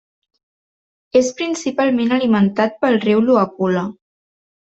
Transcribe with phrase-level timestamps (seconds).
[1.19, 3.85] És principalment alimentat pel riu Luapula.